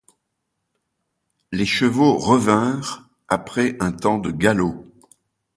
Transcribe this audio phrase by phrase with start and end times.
[1.51, 4.91] Les chevaux revinrent, après un temps de galop.